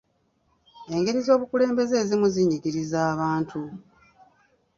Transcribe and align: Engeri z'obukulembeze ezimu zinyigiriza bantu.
Engeri 0.93 1.19
z'obukulembeze 1.25 1.93
ezimu 2.03 2.27
zinyigiriza 2.33 2.99
bantu. 3.19 3.59